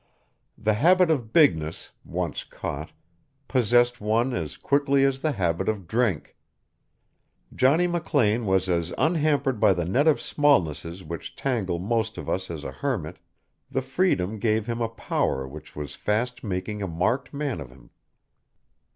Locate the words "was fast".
15.75-16.43